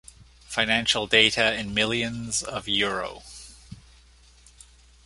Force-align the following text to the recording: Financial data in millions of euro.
Financial 0.47 1.05
data 1.05 1.53
in 1.53 1.75
millions 1.75 2.41
of 2.41 2.67
euro. 2.67 3.21